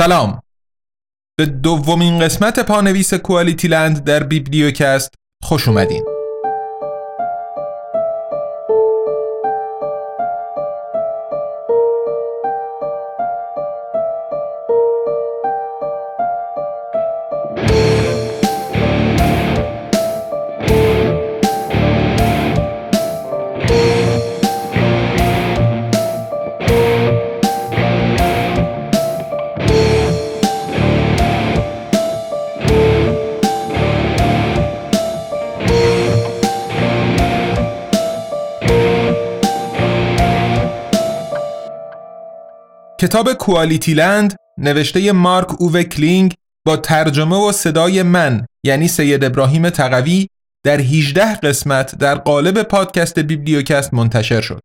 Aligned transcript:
سلام. 0.00 0.42
به 1.38 1.46
دومین 1.46 2.18
قسمت 2.18 2.58
پانویس 2.60 3.14
کوالیتی 3.14 3.68
لند 3.68 4.04
در 4.04 4.22
بیبلیوکست 4.22 5.14
خوش 5.42 5.68
اومدین. 5.68 6.04
کتاب 43.10 43.32
کوالیتی 43.32 43.94
لند 43.94 44.36
نوشته 44.58 45.12
مارک 45.12 45.60
اوو 45.60 45.82
کلینگ 45.82 46.34
با 46.66 46.76
ترجمه 46.76 47.36
و 47.36 47.52
صدای 47.52 48.02
من 48.02 48.46
یعنی 48.64 48.88
سید 48.88 49.24
ابراهیم 49.24 49.70
تقوی 49.70 50.26
در 50.64 50.80
18 50.80 51.34
قسمت 51.34 51.98
در 51.98 52.14
قالب 52.14 52.62
پادکست 52.62 53.18
بیبلیوکست 53.18 53.94
منتشر 53.94 54.40
شد. 54.40 54.60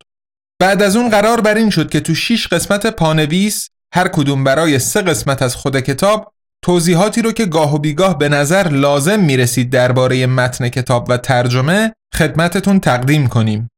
بعد 0.60 0.84
از 0.84 0.96
اون 0.96 1.10
قرار 1.10 1.42
بر 1.42 1.56
این 1.56 1.70
شد 1.70 1.90
که 1.90 2.00
تو 2.00 2.16
6 2.16 2.48
قسمت 2.48 2.88
پانویس 2.88 3.70
هر 3.94 4.08
کدوم 4.08 4.44
برای 4.44 4.80
سه 4.80 5.02
قسمت 5.02 5.42
از 5.42 5.56
خود 5.56 5.80
کتاب 5.80 6.34
توضیحاتی 6.64 7.22
رو 7.22 7.32
که 7.32 7.46
گاه 7.46 7.76
و 7.76 7.78
بیگاه 7.78 8.18
به 8.18 8.30
نظر 8.30 8.68
لازم 8.68 9.20
می‌رسید 9.20 9.70
درباره 9.70 10.26
متن 10.26 10.70
کتاب 10.70 11.06
و 11.10 11.18
ترجمه 11.18 11.94
خدمتتون 12.16 12.80
تقدیم 12.80 13.28
کنیم. 13.28 13.70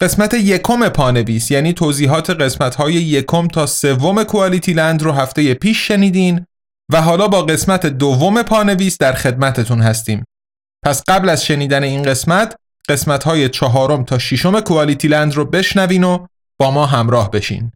قسمت 0.00 0.34
یکم 0.34 0.88
پانویس 0.88 1.50
یعنی 1.50 1.72
توضیحات 1.72 2.30
قسمت 2.30 2.74
های 2.74 2.94
یکم 2.94 3.48
تا 3.48 3.66
سوم 3.66 4.24
کوالیتی 4.24 4.72
لند 4.72 5.02
رو 5.02 5.12
هفته 5.12 5.54
پیش 5.54 5.88
شنیدین 5.88 6.46
و 6.92 7.02
حالا 7.02 7.28
با 7.28 7.42
قسمت 7.42 7.86
دوم 7.86 8.42
پانویس 8.42 8.98
در 8.98 9.12
خدمتتون 9.12 9.80
هستیم. 9.80 10.24
پس 10.84 11.02
قبل 11.08 11.28
از 11.28 11.44
شنیدن 11.44 11.82
این 11.82 12.02
قسمت 12.02 12.56
قسمت 12.88 13.24
های 13.24 13.48
چهارم 13.48 14.04
تا 14.04 14.18
ششم 14.18 14.60
کوالیتی 14.60 15.08
لند 15.08 15.34
رو 15.34 15.44
بشنوین 15.44 16.04
و 16.04 16.26
با 16.58 16.70
ما 16.70 16.86
همراه 16.86 17.30
بشین. 17.30 17.72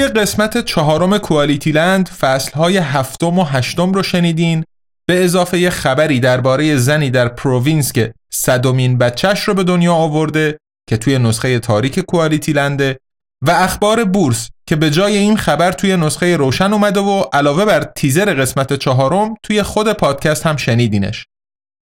توی 0.00 0.08
قسمت 0.08 0.64
چهارم 0.64 1.18
کوالیتی 1.18 1.72
لند 1.72 2.08
فصلهای 2.08 2.76
هفتم 2.76 3.38
و 3.38 3.44
هشتم 3.44 3.92
رو 3.92 4.02
شنیدین. 4.02 4.64
به 5.06 5.24
اضافه 5.24 5.58
یه 5.58 5.70
خبری 5.70 6.20
درباره 6.20 6.76
زنی 6.76 7.10
در 7.10 7.28
پروینس 7.28 7.92
که 7.92 8.14
صدومین 8.32 8.98
بچهش 8.98 9.40
رو 9.40 9.54
به 9.54 9.64
دنیا 9.64 9.94
آورده 9.94 10.58
که 10.88 10.96
توی 10.96 11.18
نسخه 11.18 11.58
تاریک 11.58 12.00
کوالیتی 12.00 12.52
لنده 12.52 12.98
و 13.46 13.50
اخبار 13.50 14.04
بورس 14.04 14.48
که 14.66 14.76
به 14.76 14.90
جای 14.90 15.16
این 15.16 15.36
خبر 15.36 15.72
توی 15.72 15.96
نسخه 15.96 16.36
روشن 16.36 16.72
اومده 16.72 17.00
و 17.00 17.24
علاوه 17.32 17.64
بر 17.64 17.82
تیزر 17.82 18.34
قسمت 18.34 18.72
چهارم 18.72 19.34
توی 19.42 19.62
خود 19.62 19.92
پادکست 19.92 20.46
هم 20.46 20.56
شنیدینش. 20.56 21.26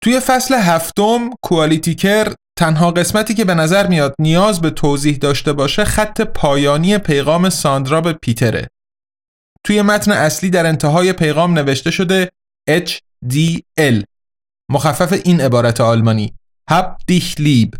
توی 0.04 0.20
فصل 0.20 0.54
هفتم 0.54 1.30
کوالیتیکر 1.42 2.32
تنها 2.58 2.90
قسمتی 2.90 3.34
که 3.34 3.44
به 3.44 3.54
نظر 3.54 3.86
میاد 3.86 4.14
نیاز 4.18 4.60
به 4.60 4.70
توضیح 4.70 5.16
داشته 5.16 5.52
باشه 5.52 5.84
خط 5.84 6.20
پایانی 6.20 6.98
پیغام 6.98 7.50
ساندرا 7.50 8.00
به 8.00 8.12
پیتره. 8.12 8.68
توی 9.64 9.82
متن 9.82 10.12
اصلی 10.12 10.50
در 10.50 10.66
انتهای 10.66 11.12
پیغام 11.12 11.58
نوشته 11.58 11.90
شده 11.90 12.30
HDL 12.70 14.04
مخفف 14.70 15.20
این 15.24 15.40
عبارت 15.40 15.80
آلمانی. 15.80 16.34
هب 16.70 16.96
دیش 17.06 17.40
لیب. 17.40 17.74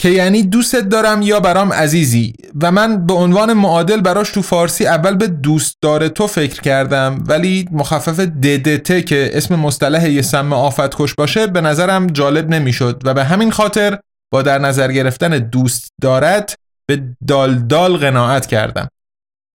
که 0.00 0.08
یعنی 0.08 0.42
دوستت 0.42 0.88
دارم 0.88 1.22
یا 1.22 1.40
برام 1.40 1.72
عزیزی. 1.72 2.34
و 2.62 2.72
من 2.72 3.06
به 3.06 3.14
عنوان 3.14 3.52
معادل 3.52 4.00
براش 4.00 4.30
تو 4.30 4.42
فارسی 4.42 4.86
اول 4.86 5.14
به 5.14 5.26
دوست 5.26 5.76
داره 5.82 6.08
تو 6.08 6.26
فکر 6.26 6.60
کردم. 6.60 7.24
ولی 7.26 7.68
مخفف 7.72 8.26
DDT 8.26 9.04
که 9.04 9.30
اسم 9.34 9.54
مصطلح 9.54 10.10
یه 10.10 10.22
سم 10.22 10.52
آفت 10.52 10.96
کش 10.96 11.14
باشه 11.14 11.46
به 11.46 11.60
نظرم 11.60 12.06
جالب 12.06 12.48
نمی‌شد. 12.48 13.02
و 13.04 13.14
به 13.14 13.24
همین 13.24 13.50
خاطر 13.50 13.98
با 14.32 14.42
در 14.42 14.58
نظر 14.58 14.92
گرفتن 14.92 15.38
دوست 15.38 15.92
دارد 16.02 16.54
به 16.86 17.02
دال 17.68 17.96
قناعت 17.96 18.46
کردم. 18.46 18.88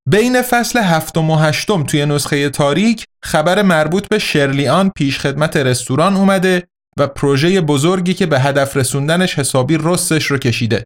بین 0.10 0.42
فصل 0.42 0.80
هفتم 0.80 1.30
و 1.30 1.36
هشتم 1.36 1.84
توی 1.84 2.06
نسخه 2.06 2.50
تاریک 2.50 3.06
خبر 3.24 3.62
مربوط 3.62 4.08
به 4.08 4.20
شرلیان 4.20 4.90
پیش 4.90 5.20
خدمت 5.20 5.58
رستوران 5.58 6.16
اومده 6.16 6.68
و 7.00 7.08
پروژه 7.08 7.62
بزرگی 7.62 8.14
که 8.14 8.26
به 8.26 8.40
هدف 8.40 8.78
رسوندنش 8.78 9.40
حسابی 9.40 9.78
رستش 9.82 10.26
رو 10.26 10.38
کشیده. 10.38 10.84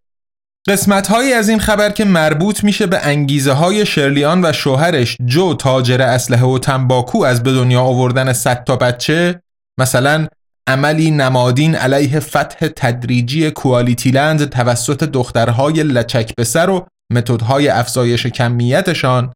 قسمت 0.68 1.08
هایی 1.08 1.34
از 1.34 1.50
این 1.50 1.60
خبر 1.60 1.90
که 1.90 2.06
مربوط 2.06 2.64
میشه 2.64 2.88
به 2.88 3.00
انگیزه 3.04 3.52
های 3.52 3.86
شرلیان 3.86 4.46
و 4.46 4.54
شوهرش 4.54 5.18
جو 5.26 5.54
تاجر 5.54 6.02
اسلحه 6.02 6.46
و 6.46 6.60
تنباکو 6.60 7.24
از 7.24 7.44
به 7.44 7.52
دنیا 7.52 7.82
آوردن 7.82 8.34
100 8.34 8.64
تا 8.64 8.76
بچه 8.76 9.42
مثلا 9.80 10.28
عملی 10.70 11.12
نمادین 11.12 11.76
علیه 11.76 12.20
فتح 12.20 12.68
تدریجی 12.68 13.52
کوالیتی 13.52 14.12
لند 14.12 14.50
توسط 14.50 15.04
دخترهای 15.04 15.84
لچک 15.84 16.36
به 16.38 16.44
سر 16.44 16.70
و 16.70 16.88
متدهای 17.12 17.68
افزایش 17.68 18.28
کمیتشان 18.28 19.34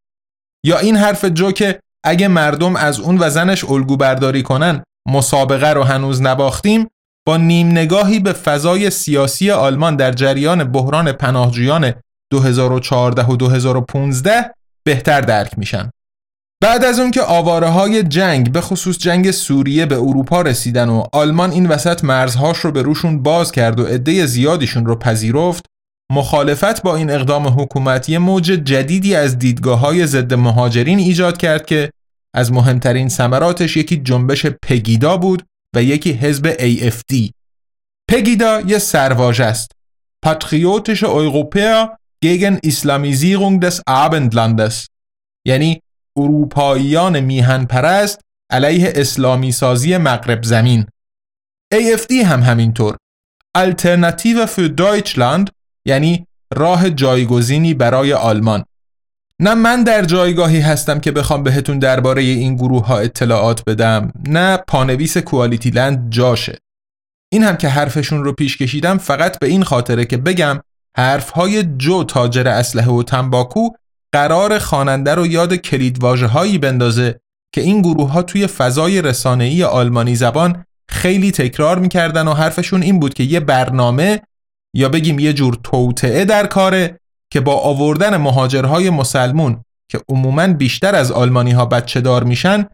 یا 0.66 0.78
این 0.78 0.96
حرف 0.96 1.24
جو 1.24 1.52
که 1.52 1.80
اگه 2.04 2.28
مردم 2.28 2.76
از 2.76 3.00
اون 3.00 3.18
و 3.18 3.30
زنش 3.30 3.64
الگو 3.64 3.96
برداری 3.96 4.42
کنن 4.42 4.82
مسابقه 5.08 5.72
رو 5.72 5.82
هنوز 5.82 6.22
نباختیم 6.22 6.88
با 7.26 7.36
نیم 7.36 7.70
نگاهی 7.70 8.20
به 8.20 8.32
فضای 8.32 8.90
سیاسی 8.90 9.50
آلمان 9.50 9.96
در 9.96 10.12
جریان 10.12 10.64
بحران 10.64 11.12
پناهجویان 11.12 11.92
2014 12.32 13.24
و 13.24 13.36
2015 13.36 14.54
بهتر 14.84 15.20
درک 15.20 15.58
میشن. 15.58 15.90
بعد 16.60 16.84
از 16.84 16.98
اون 16.98 17.10
که 17.10 17.22
آواره 17.22 17.68
های 17.68 18.02
جنگ 18.02 18.52
به 18.52 18.60
خصوص 18.60 18.98
جنگ 18.98 19.30
سوریه 19.30 19.86
به 19.86 19.96
اروپا 19.96 20.42
رسیدن 20.42 20.88
و 20.88 21.04
آلمان 21.12 21.50
این 21.50 21.66
وسط 21.66 22.04
مرزهاش 22.04 22.58
رو 22.58 22.72
به 22.72 22.82
روشون 22.82 23.22
باز 23.22 23.52
کرد 23.52 23.80
و 23.80 23.86
عده 23.86 24.26
زیادیشون 24.26 24.86
رو 24.86 24.96
پذیرفت 24.96 25.66
مخالفت 26.12 26.82
با 26.82 26.96
این 26.96 27.10
اقدام 27.10 27.60
حکومتی 27.60 28.18
موج 28.18 28.44
جدیدی 28.44 29.14
از 29.14 29.38
دیدگاه 29.38 29.78
های 29.78 30.06
ضد 30.06 30.34
مهاجرین 30.34 30.98
ایجاد 30.98 31.36
کرد 31.36 31.66
که 31.66 31.90
از 32.34 32.52
مهمترین 32.52 33.08
ثمراتش 33.08 33.76
یکی 33.76 33.96
جنبش 33.96 34.46
پگیدا 34.46 35.16
بود 35.16 35.42
و 35.76 35.82
یکی 35.82 36.12
حزب 36.12 36.52
AFD 36.52 37.30
پگیدا 38.10 38.60
یه 38.60 38.78
سرواژه 38.78 39.44
است. 39.44 39.72
پاتریوتیش 40.24 41.04
Europäer 41.04 41.96
gegen 42.24 42.58
Islamisierung 42.70 43.60
des 43.60 43.82
Abendlandes. 43.86 44.86
یعنی 45.46 45.80
اروپاییان 46.16 47.20
میهن 47.20 47.64
پرست 47.64 48.20
علیه 48.50 48.92
اسلامی 48.96 49.52
سازی 49.52 49.96
مغرب 49.96 50.42
زمین. 50.42 50.86
AFD 51.74 52.12
هم 52.12 52.42
همینطور. 52.42 52.96
Alternative 53.58 54.46
für 54.46 54.68
Deutschland 54.80 55.50
یعنی 55.86 56.26
راه 56.54 56.90
جایگزینی 56.90 57.74
برای 57.74 58.12
آلمان. 58.12 58.64
نه 59.40 59.54
من 59.54 59.82
در 59.82 60.04
جایگاهی 60.04 60.60
هستم 60.60 61.00
که 61.00 61.12
بخوام 61.12 61.42
بهتون 61.42 61.78
درباره 61.78 62.22
این 62.22 62.56
گروه 62.56 62.86
ها 62.86 62.98
اطلاعات 62.98 63.64
بدم 63.64 64.12
نه 64.28 64.56
پانویس 64.56 65.18
کوالیتی 65.18 65.70
لند 65.70 66.10
جاشه. 66.10 66.58
این 67.32 67.42
هم 67.44 67.56
که 67.56 67.68
حرفشون 67.68 68.24
رو 68.24 68.32
پیش 68.32 68.56
کشیدم 68.56 68.98
فقط 68.98 69.38
به 69.38 69.46
این 69.46 69.62
خاطره 69.62 70.04
که 70.04 70.16
بگم 70.16 70.60
حرف 70.96 71.30
های 71.30 71.62
جو 71.62 72.04
تاجر 72.04 72.48
اسلحه 72.48 72.90
و 72.92 73.02
تنباکو 73.02 73.68
قرار 74.14 74.58
خواننده 74.58 75.14
رو 75.14 75.26
یاد 75.26 75.54
کلیدواژه 75.54 76.26
هایی 76.26 76.58
بندازه 76.58 77.20
که 77.54 77.60
این 77.60 77.82
گروه 77.82 78.10
ها 78.10 78.22
توی 78.22 78.46
فضای 78.46 79.02
رسانه‌ای 79.02 79.64
آلمانی 79.64 80.16
زبان 80.16 80.64
خیلی 80.88 81.30
تکرار 81.30 81.78
می‌کردن 81.78 82.28
و 82.28 82.32
حرفشون 82.32 82.82
این 82.82 83.00
بود 83.00 83.14
که 83.14 83.24
یه 83.24 83.40
برنامه 83.40 84.20
یا 84.74 84.88
بگیم 84.88 85.18
یه 85.18 85.32
جور 85.32 85.58
توطعه 85.62 86.24
در 86.24 86.46
کاره 86.46 86.98
که 87.30 87.40
با 87.40 87.54
آوردن 87.54 88.16
مهاجرهای 88.16 88.90
مسلمون 88.90 89.64
که 89.90 90.00
عموما 90.08 90.46
بیشتر 90.46 90.94
از 90.94 91.12
آلمانی 91.12 91.52
ها 91.52 91.66
بچه 91.66 92.00
دار 92.00 92.24
میشن 92.24 92.64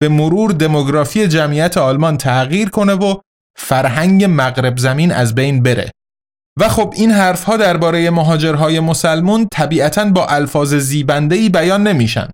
به 0.00 0.08
مرور 0.08 0.50
دموگرافی 0.50 1.28
جمعیت 1.28 1.76
آلمان 1.78 2.16
تغییر 2.16 2.70
کنه 2.70 2.92
و 2.92 3.14
فرهنگ 3.56 4.24
مغرب 4.24 4.78
زمین 4.78 5.12
از 5.12 5.34
بین 5.34 5.62
بره. 5.62 5.90
و 6.60 6.68
خب 6.68 6.92
این 6.96 7.10
حرف 7.10 7.44
ها 7.44 7.56
درباره 7.56 8.10
مهاجرهای 8.10 8.80
مسلمون 8.80 9.48
طبیعتا 9.52 10.04
با 10.04 10.26
الفاظ 10.26 10.74
زیبنده 10.74 11.36
ای 11.36 11.48
بیان 11.48 11.82
نمیشن. 11.82 12.28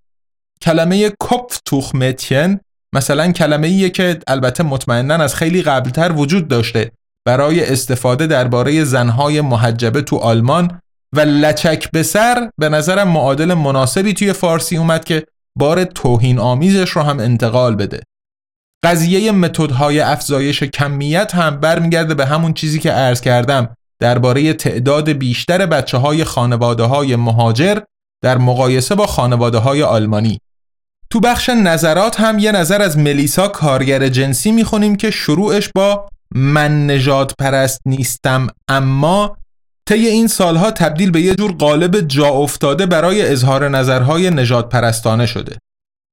کلمه 0.63 1.11
کپف 1.21 1.61
توخمتین 1.65 2.61
مثلا 2.95 3.33
کلمه 3.33 3.67
ایه 3.69 3.91
که 3.91 4.19
البته 4.27 4.63
مطمئنا 4.63 5.15
از 5.15 5.35
خیلی 5.35 5.63
قبلتر 5.63 6.13
وجود 6.13 6.49
داشته 6.49 6.91
برای 7.27 7.73
استفاده 7.73 8.27
درباره 8.27 8.85
زنهای 8.85 9.41
محجبه 9.41 10.03
تو 10.03 10.17
آلمان 10.17 10.81
و 11.17 11.21
لچک 11.21 11.91
به 11.91 12.03
سر 12.03 12.51
به 12.59 12.69
نظرم 12.69 13.09
معادل 13.09 13.55
مناسبی 13.55 14.15
توی 14.15 14.33
فارسی 14.33 14.77
اومد 14.77 15.05
که 15.05 15.25
بار 15.59 15.85
توهین 15.85 16.39
آمیزش 16.39 16.91
رو 16.91 17.03
هم 17.03 17.21
انتقال 17.21 17.77
بده. 17.77 18.03
قضیه 18.85 19.33
متدهای 19.33 20.01
افزایش 20.01 20.63
کمیت 20.63 21.35
هم 21.35 21.61
برمیگرده 21.61 22.15
به 22.15 22.27
همون 22.27 22.53
چیزی 22.53 22.79
که 22.79 22.91
عرض 22.91 23.21
کردم 23.21 23.77
درباره 24.01 24.53
تعداد 24.53 25.11
بیشتر 25.11 25.67
بچه 25.67 25.99
های 25.99 26.25
خانواده 26.25 26.83
های 26.83 27.17
مهاجر 27.17 27.79
در 28.23 28.39
مقایسه 28.39 28.95
با 28.95 29.07
خانواده 29.07 29.59
های 29.59 29.83
آلمانی. 29.83 30.41
تو 31.11 31.21
بخش 31.21 31.49
نظرات 31.49 32.21
هم 32.21 32.39
یه 32.39 32.53
نظر 32.53 32.83
از 32.83 32.99
ملیسا 32.99 33.49
کارگر 33.49 34.09
جنسی 34.09 34.53
می‌خونیم 34.53 34.97
که 34.97 35.11
شروعش 35.11 35.71
با 35.75 36.09
من 36.35 36.91
نجات 36.91 37.33
پرست 37.39 37.81
نیستم 37.87 38.47
اما 38.69 39.37
طی 39.89 40.07
این 40.07 40.27
سالها 40.27 40.71
تبدیل 40.71 41.11
به 41.11 41.21
یه 41.21 41.35
جور 41.35 41.53
قالب 41.53 42.01
جا 42.01 42.29
افتاده 42.29 42.87
برای 42.87 43.33
اظهار 43.33 43.69
نظرهای 43.69 44.31
نجات 44.31 44.69
پرستانه 44.69 45.27
شده. 45.27 45.57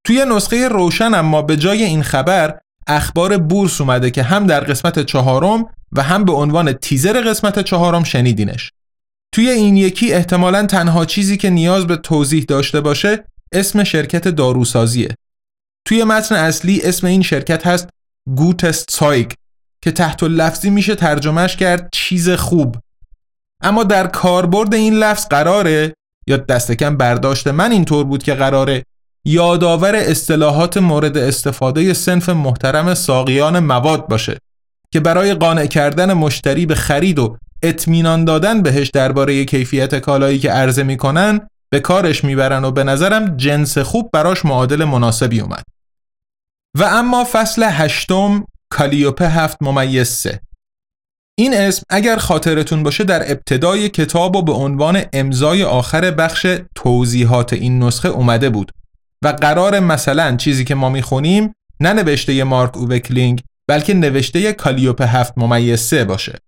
توی 0.05 0.25
نسخه 0.25 0.67
روشن 0.67 1.13
اما 1.13 1.41
به 1.41 1.57
جای 1.57 1.83
این 1.83 2.03
خبر 2.03 2.59
اخبار 2.87 3.37
بورس 3.37 3.81
اومده 3.81 4.11
که 4.11 4.23
هم 4.23 4.47
در 4.47 4.59
قسمت 4.59 4.99
چهارم 4.99 5.65
و 5.91 6.03
هم 6.03 6.25
به 6.25 6.33
عنوان 6.33 6.73
تیزر 6.73 7.21
قسمت 7.21 7.59
چهارم 7.59 8.03
شنیدینش. 8.03 8.71
توی 9.31 9.49
این 9.49 9.77
یکی 9.77 10.13
احتمالا 10.13 10.65
تنها 10.65 11.05
چیزی 11.05 11.37
که 11.37 11.49
نیاز 11.49 11.87
به 11.87 11.95
توضیح 11.95 12.45
داشته 12.47 12.81
باشه 12.81 13.23
اسم 13.51 13.83
شرکت 13.83 14.27
داروسازیه. 14.27 15.15
توی 15.87 16.03
متن 16.03 16.35
اصلی 16.35 16.81
اسم 16.81 17.07
این 17.07 17.21
شرکت 17.21 17.67
هست 17.67 17.89
گوتست 18.35 18.91
سایگ 18.91 19.31
که 19.81 19.91
تحت 19.91 20.23
لفظی 20.23 20.69
میشه 20.69 20.95
ترجمهش 20.95 21.55
کرد 21.55 21.89
چیز 21.93 22.29
خوب. 22.29 22.77
اما 23.61 23.83
در 23.83 24.07
کاربرد 24.07 24.73
این 24.73 24.93
لفظ 24.93 25.27
قراره؟ 25.27 25.93
یا 26.27 26.37
دست 26.37 26.71
کم 26.71 26.97
برداشت 26.97 27.47
من 27.47 27.71
اینطور 27.71 28.03
بود 28.03 28.23
که 28.23 28.33
قراره 28.33 28.83
یادآور 29.25 29.95
اصطلاحات 29.95 30.77
مورد 30.77 31.17
استفاده 31.17 31.93
سنف 31.93 32.29
محترم 32.29 32.93
ساقیان 32.93 33.59
مواد 33.59 34.07
باشه. 34.07 34.37
که 34.93 34.99
برای 34.99 35.33
قانع 35.33 35.65
کردن 35.65 36.13
مشتری 36.13 36.65
به 36.65 36.75
خرید 36.75 37.19
و 37.19 37.37
اطمینان 37.63 38.25
دادن 38.25 38.61
بهش 38.61 38.89
درباره 38.89 39.45
کیفیت 39.45 39.95
کالایی 39.95 40.39
که 40.39 40.51
عرضه 40.51 40.83
می‌کنن 40.83 41.47
به 41.69 41.79
کارش 41.79 42.23
می‌برن 42.23 42.65
و 42.65 42.71
به 42.71 42.83
نظرم 42.83 43.37
جنس 43.37 43.77
خوب 43.77 44.09
براش 44.13 44.45
معادل 44.45 44.83
مناسبی 44.83 45.39
اومد. 45.39 45.63
و 46.77 46.83
اما 46.83 47.27
فصل 47.31 47.63
هشتم 47.63 48.45
کالیوپه 48.69 49.27
هفت 49.27 49.57
ممیز 49.61 50.07
سه. 50.07 50.41
این 51.39 51.53
اسم 51.53 51.83
اگر 51.89 52.17
خاطرتون 52.17 52.83
باشه 52.83 53.03
در 53.03 53.31
ابتدای 53.31 53.89
کتاب 53.89 54.35
و 54.35 54.41
به 54.41 54.51
عنوان 54.51 55.01
امضای 55.13 55.63
آخر 55.63 56.11
بخش 56.11 56.47
توضیحات 56.75 57.53
این 57.53 57.83
نسخه 57.83 58.09
اومده 58.09 58.49
بود 58.49 58.71
و 59.23 59.27
قرار 59.27 59.79
مثلا 59.79 60.35
چیزی 60.35 60.65
که 60.65 60.75
ما 60.75 60.89
می‌خونیم 60.89 61.53
نه 61.79 61.93
نوشته 61.93 62.43
مارک 62.43 62.77
اوبکلینگ 62.77 63.41
بلکه 63.67 63.93
نوشته 63.93 64.53
کالیوپه 64.53 65.05
هفت 65.05 65.33
ممیز 65.37 65.93
باشه 65.93 66.39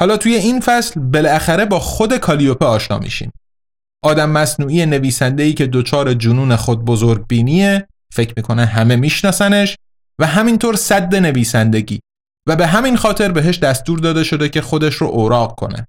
حالا 0.00 0.16
توی 0.16 0.34
این 0.34 0.60
فصل 0.60 1.00
بالاخره 1.00 1.64
با 1.64 1.78
خود 1.78 2.16
کالیوپه 2.16 2.66
آشنا 2.66 2.98
میشیم 2.98 3.32
آدم 4.04 4.30
مصنوعی 4.30 4.86
نویسنده 4.86 5.42
ای 5.42 5.52
که 5.52 5.66
دچار 5.66 6.14
جنون 6.14 6.56
خود 6.56 6.84
بزرگ 6.84 7.26
بینیه 7.26 7.88
فکر 8.12 8.34
می‌کنه 8.36 8.66
همه 8.66 8.96
میشناسنش 8.96 9.76
و 10.18 10.26
همینطور 10.26 10.76
صد 10.76 11.14
نویسندگی 11.14 12.00
و 12.48 12.56
به 12.56 12.66
همین 12.66 12.96
خاطر 12.96 13.32
بهش 13.32 13.58
دستور 13.58 13.98
داده 13.98 14.24
شده 14.24 14.48
که 14.48 14.60
خودش 14.60 14.94
رو 14.94 15.06
اوراق 15.06 15.54
کنه. 15.54 15.86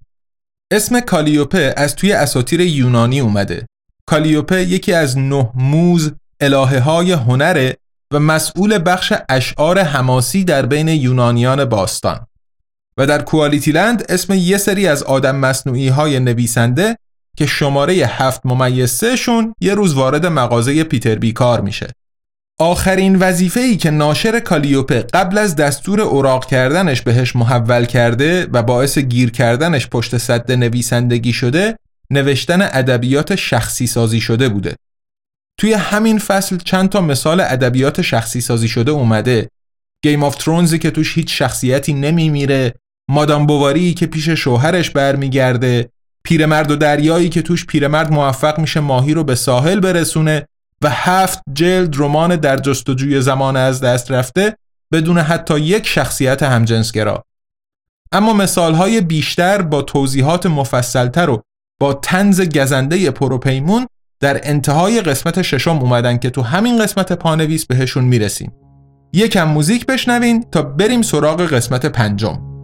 اسم 0.71 0.99
کالیوپه 0.99 1.73
از 1.77 1.95
توی 1.95 2.11
اساطیر 2.11 2.61
یونانی 2.61 3.19
اومده. 3.19 3.65
کالیوپه 4.05 4.63
یکی 4.63 4.93
از 4.93 5.17
نه 5.17 5.51
موز 5.55 6.13
الهه 6.41 6.79
های 6.79 7.11
هنره 7.11 7.77
و 8.13 8.19
مسئول 8.19 8.79
بخش 8.85 9.13
اشعار 9.29 9.79
حماسی 9.79 10.43
در 10.43 10.65
بین 10.65 10.87
یونانیان 10.87 11.65
باستان. 11.65 12.27
و 12.97 13.07
در 13.07 13.21
کوالیتی 13.21 13.71
لند 13.71 14.05
اسم 14.09 14.33
یه 14.33 14.57
سری 14.57 14.87
از 14.87 15.03
آدم 15.03 15.35
مصنوعی 15.35 15.87
های 15.87 16.19
نویسنده 16.19 16.97
که 17.37 17.45
شماره 17.45 17.93
هفت 17.93 18.41
ممیز 18.45 19.05
شون 19.05 19.55
یه 19.61 19.73
روز 19.73 19.93
وارد 19.93 20.25
مغازه 20.25 20.83
پیتر 20.83 21.15
بیکار 21.15 21.61
میشه. 21.61 21.87
آخرین 22.59 23.15
وظیفه 23.15 23.59
ای 23.59 23.77
که 23.77 23.91
ناشر 23.91 24.39
کالیوپه 24.39 25.01
قبل 25.01 25.37
از 25.37 25.55
دستور 25.55 26.01
اوراق 26.01 26.45
کردنش 26.45 27.01
بهش 27.01 27.35
محول 27.35 27.85
کرده 27.85 28.47
و 28.51 28.63
باعث 28.63 28.97
گیر 28.97 29.31
کردنش 29.31 29.87
پشت 29.87 30.17
صد 30.17 30.51
نویسندگی 30.51 31.33
شده 31.33 31.77
نوشتن 32.09 32.61
ادبیات 32.61 33.35
شخصی 33.35 33.87
سازی 33.87 34.21
شده 34.21 34.49
بوده. 34.49 34.75
توی 35.57 35.73
همین 35.73 36.19
فصل 36.19 36.57
چند 36.57 36.89
تا 36.89 37.01
مثال 37.01 37.41
ادبیات 37.41 38.01
شخصی 38.01 38.41
سازی 38.41 38.67
شده 38.67 38.91
اومده. 38.91 39.49
گیم 40.03 40.23
آف 40.23 40.35
ترونزی 40.35 40.79
که 40.79 40.91
توش 40.91 41.17
هیچ 41.17 41.39
شخصیتی 41.39 41.93
نمیمیره، 41.93 42.73
مادام 43.09 43.45
بواری 43.45 43.93
که 43.93 44.05
پیش 44.05 44.29
شوهرش 44.29 44.89
برمیگرده، 44.89 45.89
پیرمرد 46.23 46.71
و 46.71 46.75
دریایی 46.75 47.29
که 47.29 47.41
توش 47.41 47.65
پیرمرد 47.65 48.11
موفق 48.11 48.59
میشه 48.59 48.79
ماهی 48.79 49.13
رو 49.13 49.23
به 49.23 49.35
ساحل 49.35 49.79
برسونه 49.79 50.47
و 50.81 50.89
هفت 50.89 51.41
جلد 51.53 51.95
رمان 51.97 52.35
در 52.35 52.57
جستجوی 52.57 53.21
زمان 53.21 53.57
از 53.57 53.81
دست 53.81 54.11
رفته 54.11 54.57
بدون 54.91 55.17
حتی 55.17 55.59
یک 55.59 55.87
شخصیت 55.87 56.43
همجنسگرا. 56.43 57.23
اما 58.11 58.33
مثالهای 58.33 59.01
بیشتر 59.01 59.61
با 59.61 59.81
توضیحات 59.81 60.45
مفصلتر 60.45 61.29
و 61.29 61.41
با 61.79 61.93
تنز 61.93 62.41
گزنده 62.41 63.11
پروپیمون 63.11 63.87
در 64.19 64.39
انتهای 64.43 65.01
قسمت 65.01 65.41
ششم 65.41 65.79
اومدن 65.79 66.17
که 66.17 66.29
تو 66.29 66.41
همین 66.41 66.83
قسمت 66.83 67.13
پانویس 67.13 67.65
بهشون 67.65 68.03
می‌رسیم. 68.03 68.51
یکم 69.13 69.43
موزیک 69.43 69.85
بشنوین 69.85 70.45
تا 70.51 70.61
بریم 70.61 71.01
سراغ 71.01 71.41
قسمت 71.41 71.85
پنجم. 71.85 72.56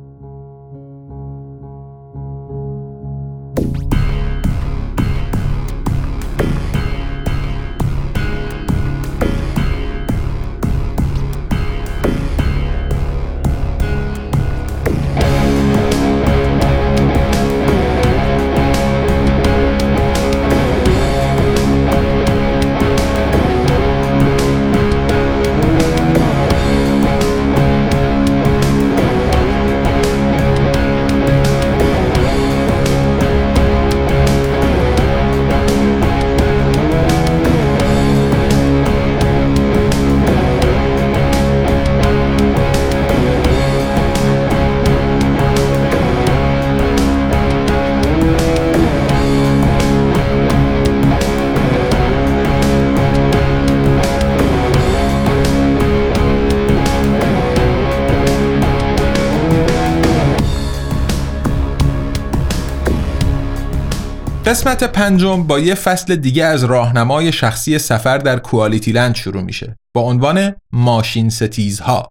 قسمت 64.54 64.84
پنجم 64.84 65.44
با 65.44 65.60
یه 65.60 65.76
فصل 65.76 66.16
دیگه 66.16 66.46
از 66.46 66.64
راهنمای 66.64 67.32
شخصی 67.32 67.80
سفر 67.80 68.18
در 68.18 68.40
کوالیتی 68.40 68.92
لند 68.92 69.16
شروع 69.16 69.42
میشه. 69.42 69.78
با 69.94 70.02
عنوان 70.02 70.56
ماشین 70.72 71.30
ستیزها. 71.30 72.10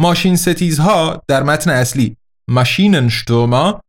ماشین 0.00 0.36
ستیزها 0.36 1.22
در 1.28 1.42
متن 1.42 1.70
اصلی 1.70 2.16
ماشیننشتوما 2.48 3.80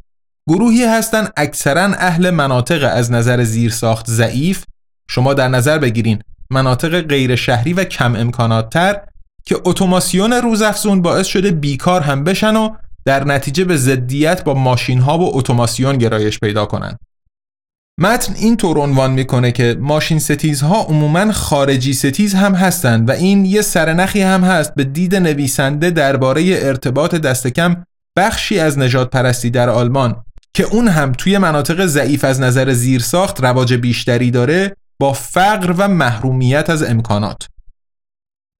گروهی 0.49 0.83
هستند 0.83 1.33
اکثرا 1.37 1.83
اهل 1.83 2.29
مناطق 2.29 2.89
از 2.93 3.11
نظر 3.11 3.43
زیرساخت 3.43 4.09
ضعیف. 4.09 4.63
شما 5.09 5.33
در 5.33 5.47
نظر 5.47 5.77
بگیرین 5.77 6.21
مناطق 6.49 7.01
غیر 7.01 7.35
شهری 7.35 7.73
و 7.73 7.83
کم 7.83 8.15
امکانات 8.15 8.69
تر 8.69 9.01
که 9.45 9.55
اتوماسیون 9.65 10.33
روزافزون 10.33 11.01
باعث 11.01 11.27
شده 11.27 11.51
بیکار 11.51 12.01
هم 12.01 12.23
بشن 12.23 12.55
و 12.55 12.75
در 13.05 13.23
نتیجه 13.23 13.65
به 13.65 13.77
ضدیت 13.77 14.43
با 14.43 14.53
ماشین 14.53 14.99
ها 14.99 15.17
و 15.17 15.37
اتوماسیون 15.37 15.97
گرایش 15.97 16.39
پیدا 16.39 16.65
کنند. 16.65 16.99
متن 17.97 18.33
این 18.33 18.57
طور 18.57 18.77
عنوان 18.77 19.11
می‌کنه 19.11 19.51
که 19.51 19.77
ماشین 19.79 20.19
ستیزها 20.19 20.81
عموما 20.81 21.31
خارجی 21.31 21.93
ستیز 21.93 22.33
هم 22.33 22.55
هستند 22.55 23.09
و 23.09 23.11
این 23.11 23.45
یه 23.45 23.61
سرنخی 23.61 24.21
هم 24.21 24.43
هست. 24.43 24.75
به 24.75 24.83
دید 24.83 25.15
نویسنده 25.15 25.89
درباره 25.91 26.43
ارتباط 26.43 27.15
دست 27.15 27.47
کم 27.47 27.83
بخشی 28.17 28.59
از 28.59 28.79
نجات 28.79 29.09
پرستی 29.09 29.49
در 29.49 29.69
آلمان 29.69 30.23
که 30.53 30.63
اون 30.63 30.87
هم 30.87 31.11
توی 31.11 31.37
مناطق 31.37 31.85
ضعیف 31.85 32.23
از 32.23 32.41
نظر 32.41 32.73
زیرساخت 32.73 33.43
رواج 33.43 33.73
بیشتری 33.73 34.31
داره 34.31 34.75
با 34.99 35.13
فقر 35.13 35.73
و 35.77 35.87
محرومیت 35.87 36.69
از 36.69 36.83
امکانات. 36.83 37.47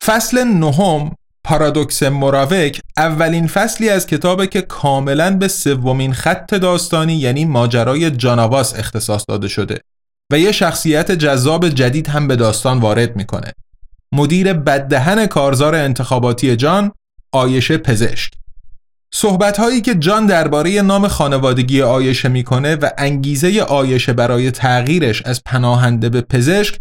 فصل 0.03 0.43
نهم 0.43 1.15
پارادوکس 1.45 2.03
مراوک 2.03 2.81
اولین 2.97 3.47
فصلی 3.47 3.89
از 3.89 4.07
کتابه 4.07 4.47
که 4.47 4.61
کاملا 4.61 5.37
به 5.37 5.47
سومین 5.47 6.13
خط 6.13 6.53
داستانی 6.53 7.13
یعنی 7.13 7.45
ماجرای 7.45 8.11
جاناواس 8.11 8.79
اختصاص 8.79 9.25
داده 9.27 9.47
شده 9.47 9.79
و 10.31 10.39
یه 10.39 10.51
شخصیت 10.51 11.11
جذاب 11.11 11.69
جدید 11.69 12.07
هم 12.07 12.27
به 12.27 12.35
داستان 12.35 12.79
وارد 12.79 13.15
می‌کنه. 13.15 13.53
مدیر 14.11 14.53
بددهن 14.53 15.25
کارزار 15.25 15.75
انتخاباتی 15.75 16.55
جان 16.55 16.91
آیشه 17.31 17.77
پزشک. 17.77 18.33
صحبت 19.13 19.59
هایی 19.59 19.81
که 19.81 19.95
جان 19.95 20.25
درباره 20.25 20.81
نام 20.81 21.07
خانوادگی 21.07 21.81
آیشه 21.81 22.29
می‌کنه 22.29 22.75
و 22.75 22.89
انگیزه 22.97 23.61
آیشه 23.61 24.13
برای 24.13 24.51
تغییرش 24.51 25.21
از 25.25 25.41
پناهنده 25.45 26.09
به 26.09 26.21
پزشک 26.21 26.79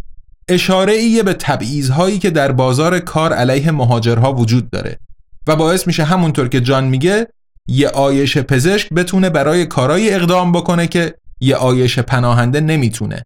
اشاره 0.48 0.92
ایه 0.92 1.22
به 1.22 1.34
تبعیض 1.34 1.90
هایی 1.90 2.18
که 2.18 2.30
در 2.30 2.52
بازار 2.52 2.98
کار 2.98 3.32
علیه 3.32 3.70
مهاجرها 3.70 4.32
وجود 4.32 4.70
داره 4.70 4.98
و 5.46 5.56
باعث 5.56 5.86
میشه 5.86 6.04
همونطور 6.04 6.48
که 6.48 6.60
جان 6.60 6.84
میگه 6.84 7.26
یه 7.68 7.88
آیش 7.88 8.38
پزشک 8.38 8.88
بتونه 8.92 9.30
برای 9.30 9.66
کارایی 9.66 10.10
اقدام 10.10 10.52
بکنه 10.52 10.86
که 10.86 11.14
یه 11.40 11.56
آیش 11.56 11.98
پناهنده 11.98 12.60
نمی‌تونه. 12.60 13.22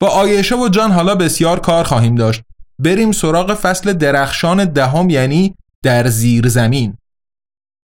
با 0.00 0.08
آیشه 0.08 0.56
و 0.56 0.68
جان 0.68 0.92
حالا 0.92 1.14
بسیار 1.14 1.60
کار 1.60 1.84
خواهیم 1.84 2.14
داشت. 2.14 2.42
بریم 2.78 3.12
سراغ 3.12 3.54
فصل 3.54 3.92
درخشان 3.92 4.64
دهم 4.64 5.10
یعنی 5.10 5.54
در 5.82 6.08
زیر 6.08 6.48
زمین. 6.48 6.96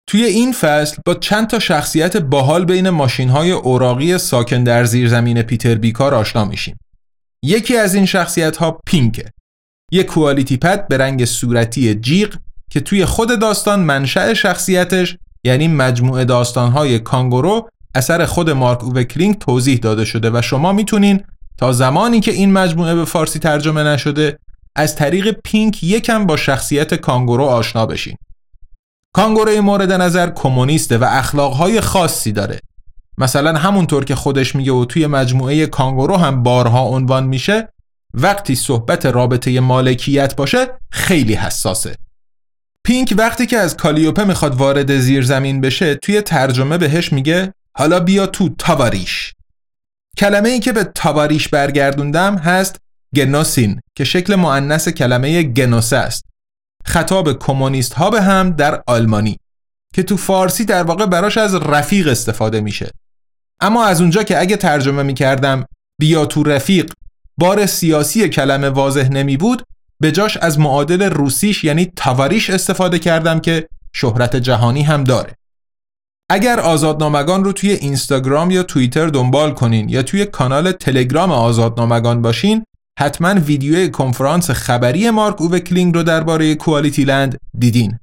توی 0.07 0.23
این 0.23 0.51
فصل 0.51 0.97
با 1.05 1.13
چند 1.13 1.47
تا 1.47 1.59
شخصیت 1.59 2.17
باحال 2.17 2.65
بین 2.65 2.89
ماشین 2.89 3.29
های 3.29 3.51
اوراقی 3.51 4.17
ساکن 4.17 4.63
در 4.63 4.83
زیرزمین 4.83 5.41
پیتر 5.41 5.75
بیکار 5.75 6.15
آشنا 6.15 6.45
میشیم. 6.45 6.77
یکی 7.43 7.77
از 7.77 7.95
این 7.95 8.05
شخصیت 8.05 8.57
ها 8.57 8.79
پینکه 8.85 9.25
یک 9.91 10.05
کوالیتی 10.05 10.57
پد 10.57 10.87
به 10.87 10.97
رنگ 10.97 11.25
صورتی 11.25 11.95
جیغ 11.95 12.35
که 12.69 12.79
توی 12.79 13.05
خود 13.05 13.39
داستان 13.39 13.79
منشأ 13.79 14.33
شخصیتش 14.33 15.17
یعنی 15.43 15.67
مجموعه 15.67 16.25
داستانهای 16.25 16.99
کانگورو 16.99 17.69
اثر 17.95 18.25
خود 18.25 18.49
مارک 18.49 18.83
اووکلینگ 18.83 19.37
توضیح 19.37 19.77
داده 19.77 20.05
شده 20.05 20.31
و 20.33 20.41
شما 20.41 20.71
می‌تونین 20.71 21.23
تا 21.57 21.71
زمانی 21.71 22.19
که 22.19 22.31
این 22.31 22.53
مجموعه 22.53 22.95
به 22.95 23.05
فارسی 23.05 23.39
ترجمه 23.39 23.83
نشده 23.83 24.39
از 24.75 24.95
طریق 24.95 25.31
پینک 25.43 25.83
یکم 25.83 26.25
با 26.25 26.37
شخصیت 26.37 26.93
کانگورو 26.93 27.43
آشنا 27.43 27.85
بشین. 27.85 28.17
کانگورو 29.13 29.61
مورد 29.61 29.91
نظر 29.91 30.29
کمونیسته 30.29 30.97
و 30.97 31.05
اخلاقهای 31.09 31.81
خاصی 31.81 32.31
داره 32.31 32.59
مثلا 33.17 33.53
همونطور 33.53 34.05
که 34.05 34.15
خودش 34.15 34.55
میگه 34.55 34.71
و 34.71 34.85
توی 34.85 35.07
مجموعه 35.07 35.65
کانگورو 35.65 36.17
هم 36.17 36.43
بارها 36.43 36.81
عنوان 36.81 37.23
میشه 37.23 37.69
وقتی 38.13 38.55
صحبت 38.55 39.05
رابطه 39.05 39.59
مالکیت 39.59 40.35
باشه 40.35 40.67
خیلی 40.91 41.33
حساسه. 41.33 41.95
پینک 42.83 43.13
وقتی 43.17 43.45
که 43.45 43.57
از 43.57 43.77
کالیوپه 43.77 44.23
می‌خواد 44.23 44.55
وارد 44.55 44.97
زیر 44.97 45.23
زمین 45.23 45.61
بشه 45.61 45.95
توی 45.95 46.21
ترجمه 46.21 46.77
بهش 46.77 47.13
میگه 47.13 47.53
حالا 47.77 47.99
بیا 47.99 48.27
تو 48.27 48.49
تاواریش. 48.49 49.33
کلمه 50.17 50.49
ای 50.49 50.59
که 50.59 50.71
به 50.71 50.83
تاواریش 50.83 51.47
برگردوندم 51.47 52.37
هست 52.37 52.75
گنوسین 53.15 53.79
که 53.95 54.03
شکل 54.03 54.35
معنس 54.35 54.89
کلمه 54.89 55.43
گنوسه 55.43 55.97
است. 55.97 56.25
خطاب 56.85 57.39
کمونیست 57.39 57.93
ها 57.93 58.09
به 58.09 58.21
هم 58.21 58.49
در 58.49 58.83
آلمانی 58.87 59.37
که 59.93 60.03
تو 60.03 60.17
فارسی 60.17 60.65
در 60.65 60.83
واقع 60.83 61.05
براش 61.05 61.37
از 61.37 61.55
رفیق 61.55 62.07
استفاده 62.07 62.61
میشه. 62.61 62.91
اما 63.59 63.85
از 63.85 64.01
اونجا 64.01 64.23
که 64.23 64.39
اگه 64.39 64.57
ترجمه 64.57 65.03
می 65.03 65.13
کردم 65.13 65.65
بیا 65.99 66.25
تو 66.25 66.43
رفیق 66.43 66.93
بار 67.37 67.65
سیاسی 67.65 68.29
کلمه 68.29 68.69
واضح 68.69 69.09
نمی 69.09 69.37
بود 69.37 69.63
به 69.99 70.11
جاش 70.11 70.37
از 70.37 70.59
معادل 70.59 71.01
روسیش 71.01 71.63
یعنی 71.63 71.91
تاواریش 71.95 72.49
استفاده 72.49 72.99
کردم 72.99 73.39
که 73.39 73.67
شهرت 73.93 74.35
جهانی 74.35 74.81
هم 74.81 75.03
داره. 75.03 75.33
اگر 76.29 76.59
آزادنامگان 76.59 77.43
رو 77.43 77.51
توی 77.51 77.71
اینستاگرام 77.71 78.51
یا 78.51 78.63
توییتر 78.63 79.07
دنبال 79.07 79.53
کنین 79.53 79.89
یا 79.89 80.03
توی 80.03 80.25
کانال 80.25 80.71
تلگرام 80.71 81.31
آزادنامگان 81.31 82.21
باشین 82.21 82.63
حتما 82.99 83.33
ویدیوی 83.33 83.89
کنفرانس 83.91 84.51
خبری 84.51 85.09
مارک 85.09 85.41
اووکلینگ 85.41 85.95
رو 85.95 86.03
درباره 86.03 86.55
کوالیتی 86.55 87.03
لند 87.03 87.37
دیدین. 87.59 87.99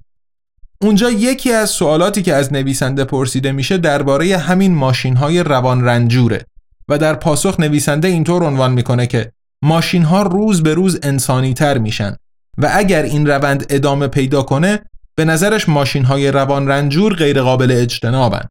اونجا 0.84 1.10
یکی 1.10 1.52
از 1.52 1.70
سوالاتی 1.70 2.22
که 2.22 2.34
از 2.34 2.52
نویسنده 2.52 3.04
پرسیده 3.04 3.52
میشه 3.52 3.78
درباره 3.78 4.36
همین 4.36 4.74
ماشین 4.74 5.16
های 5.16 5.42
روان 5.42 5.84
رنجوره 5.84 6.46
و 6.88 6.98
در 6.98 7.14
پاسخ 7.14 7.60
نویسنده 7.60 8.08
اینطور 8.08 8.44
عنوان 8.44 8.72
می‌کنه 8.72 9.06
که 9.06 9.32
ماشین 9.62 10.02
ها 10.02 10.22
روز 10.22 10.62
به 10.62 10.74
روز 10.74 10.98
انسانی 11.02 11.54
تر 11.54 11.78
میشن 11.78 12.16
و 12.58 12.70
اگر 12.72 13.02
این 13.02 13.26
روند 13.26 13.66
ادامه 13.70 14.08
پیدا 14.08 14.42
کنه 14.42 14.82
به 15.14 15.24
نظرش 15.24 15.68
ماشین 15.68 16.04
های 16.04 16.30
روان 16.30 16.68
رنجور 16.68 17.14
غیر 17.14 17.42
قابل 17.42 17.72
اجتنابن. 17.72 18.48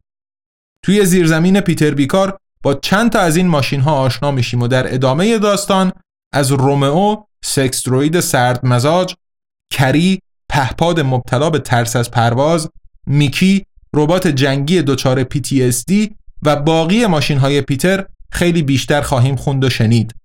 توی 0.83 1.05
زیرزمین 1.05 1.61
پیتر 1.61 1.91
بیکار 1.91 2.37
با 2.63 2.73
چند 2.73 3.11
تا 3.11 3.19
از 3.19 3.35
این 3.35 3.47
ماشین 3.47 3.81
ها 3.81 3.91
آشنا 3.91 4.31
میشیم 4.31 4.61
و 4.61 4.67
در 4.67 4.93
ادامه 4.93 5.37
داستان 5.37 5.91
از 6.33 6.51
رومئو، 6.51 7.15
سکستروید 7.43 8.19
سرد 8.19 8.65
مزاج، 8.65 9.15
کری 9.71 10.19
پهپاد 10.53 10.99
مبتلا 10.99 11.49
به 11.49 11.59
ترس 11.59 11.95
از 11.95 12.11
پرواز، 12.11 12.69
میکی، 13.07 13.65
ربات 13.93 14.27
جنگی 14.27 14.81
دچار 14.81 15.23
PTSD 15.23 15.93
و 16.43 16.55
باقی 16.55 17.05
ماشین 17.05 17.37
های 17.37 17.61
پیتر 17.61 18.05
خیلی 18.31 18.63
بیشتر 18.63 19.01
خواهیم 19.01 19.35
خوند 19.35 19.63
و 19.63 19.69
شنید. 19.69 20.15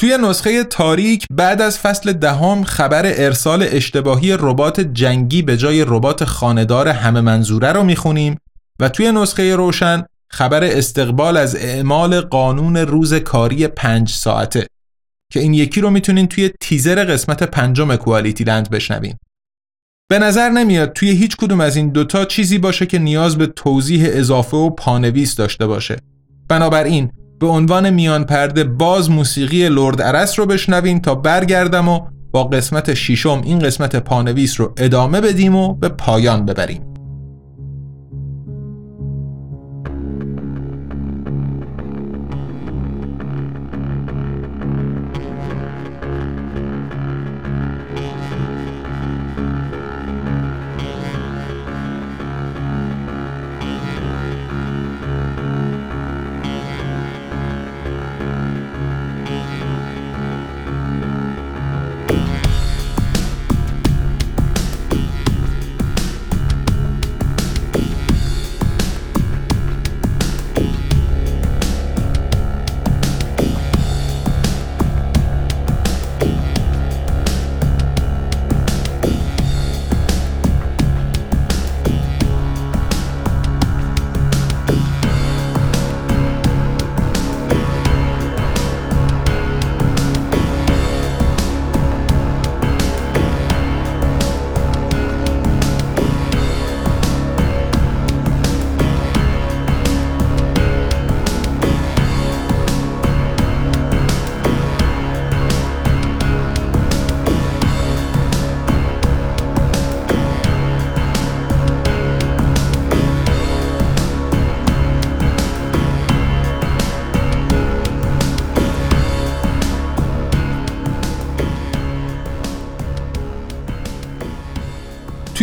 توی 0.00 0.18
نسخه 0.22 0.64
تاریک 0.64 1.26
بعد 1.30 1.62
از 1.62 1.78
فصل 1.78 2.12
دهم 2.12 2.64
خبر 2.64 3.02
ارسال 3.06 3.66
اشتباهی 3.70 4.32
ربات 4.32 4.80
جنگی 4.80 5.42
به 5.42 5.56
جای 5.56 5.84
ربات 5.88 6.24
خاندار 6.24 6.88
همه 6.88 7.20
منظوره 7.20 7.72
رو 7.72 7.84
می‌خونیم 7.84 8.38
و 8.80 8.88
توی 8.88 9.12
نسخه 9.12 9.56
روشن 9.56 10.04
خبر 10.30 10.64
استقبال 10.64 11.36
از 11.36 11.56
اعمال 11.56 12.20
قانون 12.20 12.76
روز 12.76 13.14
کاری 13.14 13.66
پنج 13.66 14.10
ساعته 14.10 14.66
که 15.32 15.40
این 15.40 15.54
یکی 15.54 15.80
رو 15.80 15.90
می‌تونین 15.90 16.26
توی 16.26 16.50
تیزر 16.60 17.04
قسمت 17.04 17.42
پنجم 17.42 17.96
کوالیتی 17.96 18.44
لند 18.44 18.70
بشنوین. 18.70 19.14
به 20.10 20.18
نظر 20.18 20.48
نمیاد 20.48 20.92
توی 20.92 21.10
هیچ 21.10 21.36
کدوم 21.36 21.60
از 21.60 21.76
این 21.76 21.88
دوتا 21.88 22.24
چیزی 22.24 22.58
باشه 22.58 22.86
که 22.86 22.98
نیاز 22.98 23.38
به 23.38 23.46
توضیح 23.46 24.08
اضافه 24.12 24.56
و 24.56 24.70
پانویس 24.70 25.36
داشته 25.36 25.66
باشه. 25.66 25.96
بنابراین 26.48 27.10
به 27.40 27.46
عنوان 27.46 27.90
میان 27.90 28.24
پرده 28.24 28.64
باز 28.64 29.10
موسیقی 29.10 29.68
لرد 29.68 30.00
ارس 30.00 30.38
رو 30.38 30.46
بشنوین 30.46 31.00
تا 31.00 31.14
برگردم 31.14 31.88
و 31.88 32.00
با 32.32 32.44
قسمت 32.44 32.94
شیشم 32.94 33.42
این 33.44 33.58
قسمت 33.58 33.96
پانویس 33.96 34.60
رو 34.60 34.74
ادامه 34.76 35.20
بدیم 35.20 35.56
و 35.56 35.74
به 35.74 35.88
پایان 35.88 36.44
ببریم. 36.44 36.89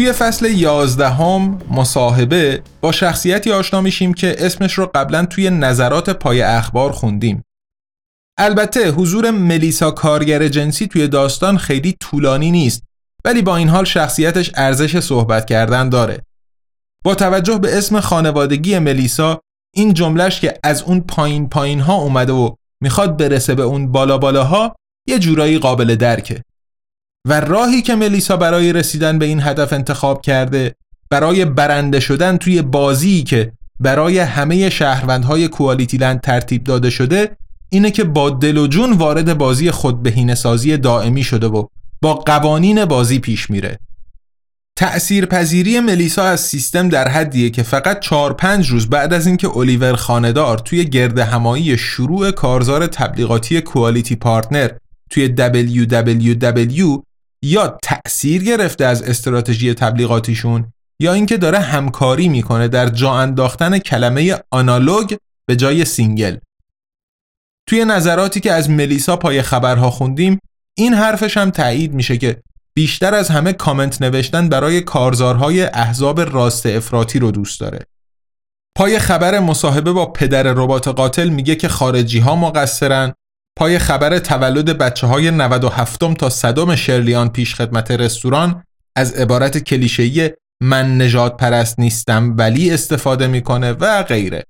توی 0.07 0.13
فصل 0.13 0.45
یازدهم 0.45 1.59
مصاحبه 1.71 2.61
با 2.81 2.91
شخصیتی 2.91 3.51
آشنا 3.51 3.81
میشیم 3.81 4.13
که 4.13 4.35
اسمش 4.39 4.73
رو 4.73 4.91
قبلا 4.95 5.25
توی 5.25 5.49
نظرات 5.49 6.09
پای 6.09 6.41
اخبار 6.41 6.91
خوندیم. 6.91 7.43
البته 8.37 8.91
حضور 8.91 9.31
ملیسا 9.31 9.91
کارگر 9.91 10.47
جنسی 10.47 10.87
توی 10.87 11.07
داستان 11.07 11.57
خیلی 11.57 11.95
طولانی 11.99 12.51
نیست 12.51 12.83
ولی 13.25 13.41
با 13.41 13.57
این 13.57 13.69
حال 13.69 13.85
شخصیتش 13.85 14.51
ارزش 14.55 14.99
صحبت 14.99 15.45
کردن 15.45 15.89
داره. 15.89 16.23
با 17.03 17.15
توجه 17.15 17.57
به 17.57 17.77
اسم 17.77 17.99
خانوادگی 17.99 18.79
ملیسا 18.79 19.41
این 19.75 19.93
جملهش 19.93 20.39
که 20.39 20.53
از 20.63 20.83
اون 20.83 21.01
پایین 21.01 21.49
پایین 21.49 21.79
ها 21.79 21.93
اومده 21.95 22.33
و 22.33 22.55
می‌خواد 22.81 23.17
برسه 23.17 23.55
به 23.55 23.63
اون 23.63 23.91
بالا 23.91 24.17
بالاها 24.17 24.75
یه 25.07 25.19
جورایی 25.19 25.59
قابل 25.59 25.95
درکه. 25.95 26.43
و 27.27 27.39
راهی 27.39 27.81
که 27.81 27.95
ملیسا 27.95 28.37
برای 28.37 28.73
رسیدن 28.73 29.19
به 29.19 29.25
این 29.25 29.41
هدف 29.41 29.73
انتخاب 29.73 30.21
کرده 30.21 30.75
برای 31.09 31.45
برنده 31.45 31.99
شدن 31.99 32.37
توی 32.37 32.61
بازی 32.61 33.23
که 33.23 33.51
برای 33.79 34.19
همه 34.19 34.69
شهروندهای 34.69 35.47
کوالیتی 35.47 35.97
لند 35.97 36.21
ترتیب 36.21 36.63
داده 36.63 36.89
شده 36.89 37.37
اینه 37.69 37.91
که 37.91 38.03
با 38.03 38.29
دل 38.29 38.57
و 38.57 38.67
جون 38.67 38.93
وارد 38.93 39.37
بازی 39.37 39.71
خودبهینه 39.71 40.35
سازی 40.35 40.77
دائمی 40.77 41.23
شده 41.23 41.47
و 41.47 41.63
با 42.01 42.13
قوانین 42.13 42.85
بازی 42.85 43.19
پیش 43.19 43.49
میره. 43.49 43.79
تأثیر 44.75 45.25
پذیری 45.25 45.79
ملیسا 45.79 46.23
از 46.23 46.39
سیستم 46.39 46.89
در 46.89 47.07
حدیه 47.07 47.49
که 47.49 47.63
فقط 47.63 47.99
4 47.99 48.33
5 48.33 48.69
روز 48.69 48.89
بعد 48.89 49.13
از 49.13 49.27
اینکه 49.27 49.57
الیور 49.57 49.95
خاندار 49.95 50.57
توی 50.57 50.85
گرد 50.85 51.19
همایی 51.19 51.77
شروع 51.77 52.31
کارزار 52.31 52.87
تبلیغاتی 52.87 53.61
کوالیتی 53.61 54.15
پارتنر 54.15 54.69
توی 55.09 55.35
WWW 55.37 57.06
یا 57.41 57.77
تأثیر 57.83 58.43
گرفته 58.43 58.85
از 58.85 59.01
استراتژی 59.01 59.73
تبلیغاتیشون 59.73 60.73
یا 60.99 61.13
اینکه 61.13 61.37
داره 61.37 61.59
همکاری 61.59 62.29
می‌کنه 62.29 62.67
در 62.67 62.89
جا 62.89 63.13
انداختن 63.13 63.79
کلمه 63.79 64.35
آنالوگ 64.51 65.15
به 65.45 65.55
جای 65.55 65.85
single. 65.85 66.37
توی 67.69 67.85
نظراتی 67.85 68.39
که 68.39 68.51
از 68.53 68.69
ملیسا 68.69 69.17
پای 69.17 69.41
خبرها 69.41 69.89
خوندیم 69.89 70.39
این 70.77 70.93
حرفش 70.93 71.37
هم 71.37 71.51
تایید 71.51 71.93
میشه 71.93 72.17
که 72.17 72.41
بیشتر 72.73 73.15
از 73.15 73.29
همه 73.29 73.53
کامنت 73.53 74.01
نوشتن 74.01 74.49
برای 74.49 74.81
کارزارهای 74.81 75.63
احزاب 75.63 76.21
راست 76.21 76.65
افراطی 76.65 77.19
رو 77.19 77.31
دوست 77.31 77.59
داره. 77.59 77.79
پای 78.75 78.99
خبر 78.99 79.39
مصاحبه 79.39 79.91
با 79.91 80.05
پدر 80.05 80.43
ربات 80.43 80.87
قاتل 80.87 81.29
میگه 81.29 81.55
که 81.55 81.67
خارجی 81.67 82.19
ها 82.19 82.35
مقصرن 82.35 83.13
پای 83.57 83.79
خبر 83.79 84.19
تولد 84.19 84.77
بچه 84.77 85.07
های 85.07 85.31
97 85.31 86.13
تا 86.13 86.29
صدم 86.29 86.75
شرلیان 86.75 87.29
پیش 87.29 87.55
خدمت 87.55 87.91
رستوران 87.91 88.63
از 88.95 89.13
عبارت 89.13 89.57
کلیشه‌ای 89.57 90.31
من 90.61 91.01
نجات 91.01 91.37
پرست 91.37 91.79
نیستم 91.79 92.35
ولی 92.37 92.71
استفاده 92.71 93.27
می‌کنه 93.27 93.71
و 93.71 94.03
غیره. 94.03 94.43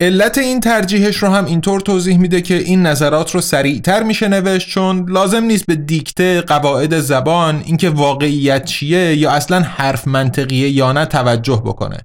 علت 0.00 0.38
این 0.38 0.60
ترجیحش 0.60 1.16
رو 1.16 1.28
هم 1.28 1.44
اینطور 1.44 1.80
توضیح 1.80 2.18
میده 2.18 2.40
که 2.40 2.54
این 2.54 2.86
نظرات 2.86 3.34
رو 3.34 3.40
سریعتر 3.40 4.02
میشه 4.02 4.28
نوشت 4.28 4.68
چون 4.68 5.10
لازم 5.10 5.44
نیست 5.44 5.66
به 5.66 5.74
دیکته 5.74 6.40
قواعد 6.40 7.00
زبان 7.00 7.62
اینکه 7.64 7.90
واقعیت 7.90 8.64
چیه 8.64 9.16
یا 9.16 9.30
اصلا 9.30 9.60
حرف 9.60 10.08
منطقیه 10.08 10.68
یا 10.68 10.92
نه 10.92 11.04
توجه 11.06 11.62
بکنه. 11.64 11.98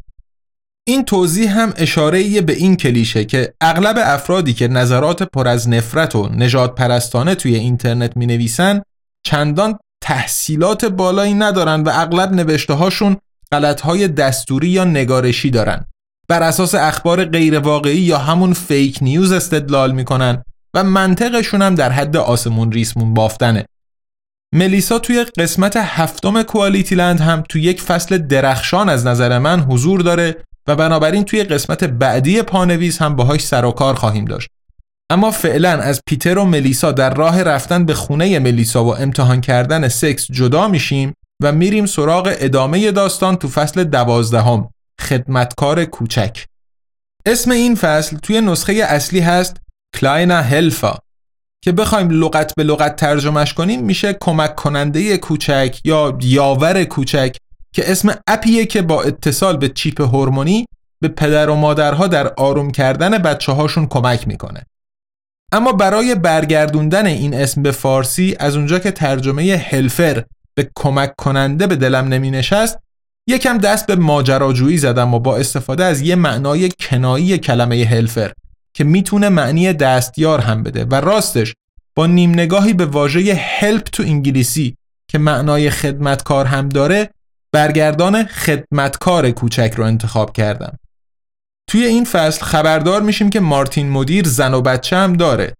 این 0.87 1.05
توضیح 1.05 1.59
هم 1.59 1.73
اشاره 1.77 2.41
به 2.41 2.53
این 2.53 2.75
کلیشه 2.75 3.25
که 3.25 3.53
اغلب 3.61 3.95
افرادی 3.99 4.53
که 4.53 4.67
نظرات 4.67 5.23
پر 5.23 5.47
از 5.47 5.69
نفرت 5.69 6.15
و 6.15 6.29
نجات 6.29 6.75
پرستانه 6.75 7.35
توی 7.35 7.55
اینترنت 7.55 8.17
می 8.17 8.25
نویسن 8.25 8.81
چندان 9.25 9.79
تحصیلات 10.01 10.85
بالایی 10.85 11.33
ندارن 11.33 11.81
و 11.81 11.89
اغلب 11.93 12.31
نوشته 12.31 12.73
هاشون 12.73 13.17
غلط 13.51 13.81
های 13.81 14.07
دستوری 14.07 14.67
یا 14.67 14.83
نگارشی 14.83 15.49
دارن. 15.49 15.85
بر 16.27 16.43
اساس 16.43 16.75
اخبار 16.75 17.25
غیر 17.25 17.59
واقعی 17.59 17.99
یا 17.99 18.17
همون 18.17 18.53
fake 18.53 18.97
news 19.01 19.31
استدلال 19.31 19.91
می‌کنن 19.91 20.43
و 20.73 20.83
منطقشون 20.83 21.61
هم 21.61 21.75
در 21.75 21.91
حد 21.91 22.17
آسمون 22.17 22.71
ریسمون 22.71 23.13
بافتنه. 23.13 23.65
ملیسا 24.55 24.99
توی 24.99 25.23
قسمت 25.23 25.77
هفتم 25.77 26.43
QualityLand 26.43 27.19
هم 27.19 27.43
توی 27.49 27.61
یک 27.61 27.81
فصل 27.81 28.17
درخشان 28.17 28.89
از 28.89 29.07
نظر 29.07 29.39
من 29.39 29.59
حضور 29.59 30.01
داره 30.01 30.43
و 30.69 30.75
بنابراین 30.75 31.25
توی 31.25 31.43
قسمت 31.43 31.83
بعدی 31.83 32.41
پانویس 32.41 32.97
هم 32.97 33.15
باهاش 33.15 33.41
سر 33.41 33.65
و 33.65 33.71
کار 33.71 33.95
خواهیم 33.95 34.25
داشت. 34.25 34.49
اما 35.11 35.31
فعلا 35.31 35.69
از 35.69 36.01
پیتر 36.05 36.37
و 36.37 36.45
ملیسا 36.45 36.91
در 36.91 37.13
راه 37.13 37.43
رفتن 37.43 37.85
به 37.85 37.93
خونه 37.93 38.39
ملیسا 38.39 38.85
و 38.85 38.95
امتحان 38.95 39.41
کردن 39.41 39.87
سکس 39.87 40.27
جدا 40.31 40.67
میشیم 40.67 41.13
و 41.43 41.51
میریم 41.51 41.85
سراغ 41.85 42.35
ادامه 42.39 42.91
داستان 42.91 43.35
تو 43.35 43.47
فصل 43.47 43.83
دوازدهم 43.83 44.69
خدمتکار 45.01 45.85
کوچک. 45.85 46.45
اسم 47.25 47.51
این 47.51 47.75
فصل 47.75 48.17
توی 48.17 48.41
نسخه 48.41 48.73
اصلی 48.73 49.19
هست 49.19 49.57
کلاینا 49.95 50.41
هلفا 50.41 50.97
که 51.63 51.71
بخوایم 51.71 52.09
لغت 52.09 52.55
به 52.55 52.63
لغت 52.63 52.95
ترجمهش 52.95 53.53
کنیم 53.53 53.83
میشه 53.83 54.17
کمک 54.21 54.55
کننده 54.55 55.17
کوچک 55.17 55.79
یا 55.83 56.17
یاور 56.21 56.83
کوچک 56.83 57.37
که 57.71 57.91
اسم 57.91 58.15
اپیه 58.27 58.65
که 58.65 58.81
با 58.81 59.03
اتصال 59.03 59.57
به 59.57 59.69
چیپ 59.69 60.01
هورمونی 60.01 60.65
به 61.01 61.07
پدر 61.07 61.49
و 61.49 61.55
مادرها 61.55 62.07
در 62.07 62.27
آروم 62.27 62.71
کردن 62.71 63.17
بچه 63.17 63.51
هاشون 63.51 63.87
کمک 63.87 64.27
می‌کنه. 64.27 64.65
اما 65.51 65.71
برای 65.71 66.15
برگردوندن 66.15 67.05
این 67.05 67.33
اسم 67.33 67.63
به 67.63 67.71
فارسی 67.71 68.35
از 68.39 68.55
اونجا 68.55 68.79
که 68.79 68.91
ترجمه 68.91 69.65
هلفر 69.69 70.23
به 70.55 70.69
کمک 70.75 71.15
کننده 71.15 71.67
به 71.67 71.75
دلم 71.75 72.07
نمی 72.07 72.31
نشست 72.31 72.79
یکم 73.27 73.57
دست 73.57 73.87
به 73.87 73.95
ماجراجویی 73.95 74.77
زدم 74.77 75.13
و 75.13 75.19
با 75.19 75.37
استفاده 75.37 75.85
از 75.85 76.01
یه 76.01 76.15
معنای 76.15 76.69
کنایی 76.79 77.37
کلمه 77.37 77.85
هلفر 77.85 78.33
که 78.73 78.83
می‌تونه 78.83 79.29
معنی 79.29 79.73
دستیار 79.73 80.39
هم 80.39 80.63
بده 80.63 80.85
و 80.85 80.95
راستش 80.95 81.53
با 81.95 82.07
نیم 82.07 82.31
نگاهی 82.31 82.73
به 82.73 82.85
واژه 82.85 83.33
هلپ 83.33 83.83
تو 83.83 84.03
انگلیسی 84.03 84.75
که 85.07 85.17
معنای 85.17 85.69
خدمتکار 85.69 86.45
هم 86.45 86.69
داره 86.69 87.09
برگردان 87.51 88.25
خدمتکار 88.25 89.31
کوچک 89.31 89.73
رو 89.77 89.83
انتخاب 89.83 90.33
کردم. 90.33 90.77
توی 91.69 91.85
این 91.85 92.05
فصل 92.05 92.45
خبردار 92.45 93.01
میشیم 93.01 93.29
که 93.29 93.39
مارتین 93.39 93.89
مدیر 93.89 94.27
زن 94.27 94.53
و 94.53 94.61
بچه 94.61 94.95
هم 94.95 95.13
داره. 95.13 95.53